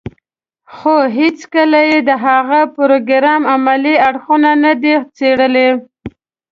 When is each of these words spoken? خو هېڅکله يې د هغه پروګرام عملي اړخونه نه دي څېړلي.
خو 0.75 0.95
هېڅکله 1.17 1.79
يې 1.89 1.99
د 2.09 2.11
هغه 2.25 2.59
پروګرام 2.77 3.41
عملي 3.55 3.95
اړخونه 4.07 4.51
نه 4.63 4.73
دي 4.81 4.93
څېړلي. 5.17 5.69